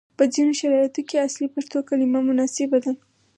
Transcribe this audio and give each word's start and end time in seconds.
په 0.17 0.23
ځینو 0.33 0.53
شرایطو 0.59 1.01
کې 1.07 1.23
اصلي 1.27 1.47
پښتو 1.55 1.77
کلمه 1.89 2.19
مناسبه 2.29 2.77
ده، 2.83 2.91